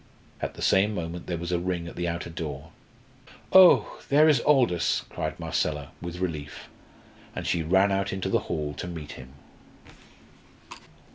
At 0.41 0.55
the 0.55 0.63
same 0.63 0.95
moment 0.95 1.27
there 1.27 1.37
was 1.37 1.51
a 1.51 1.59
ring 1.59 1.87
at 1.87 1.95
the 1.95 2.07
outer 2.07 2.31
door. 2.31 2.71
"Oh, 3.53 4.01
there 4.09 4.27
is 4.27 4.39
Aldous," 4.41 5.01
cried 5.09 5.39
Marcella, 5.39 5.91
with 6.01 6.17
relief, 6.17 6.69
and 7.35 7.45
she 7.45 7.61
ran 7.61 7.91
out 7.91 8.11
into 8.11 8.27
the 8.27 8.39
hall 8.49 8.73
to 8.79 8.87
meet 8.87 9.11
him. 9.11 9.33